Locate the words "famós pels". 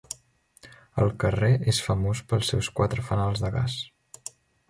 1.89-2.49